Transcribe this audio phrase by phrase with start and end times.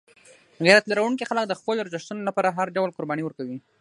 [0.65, 3.57] غیرت لرونکي خلک د خپلو ارزښتونو لپاره هر ډول قرباني ورکوي.